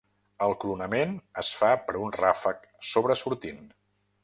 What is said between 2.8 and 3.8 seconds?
sobresortint.